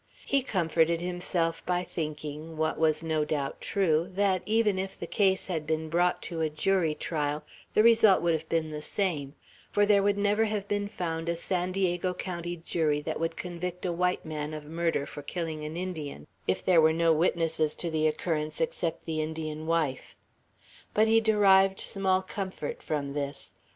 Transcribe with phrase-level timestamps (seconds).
[0.25, 5.45] He comforted himself by thinking what was no doubt true that even if the case
[5.45, 7.43] had been brought to a jury trial,
[7.75, 9.35] the result would have been the same;
[9.71, 13.85] for there would never have been found a San Diego County jury that would convict
[13.85, 17.91] a white man of murder for killing an Indian, if there were no witnesses to
[17.91, 20.15] the occurrence except the Indian wife.
[20.95, 23.53] But he derived small comfort from this.